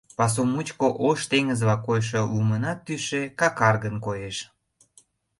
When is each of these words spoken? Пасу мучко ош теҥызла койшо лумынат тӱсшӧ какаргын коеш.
Пасу 0.17 0.41
мучко 0.53 0.87
ош 1.07 1.19
теҥызла 1.29 1.75
койшо 1.85 2.21
лумынат 2.31 2.79
тӱсшӧ 2.85 3.21
какаргын 3.39 3.95
коеш. 4.05 4.37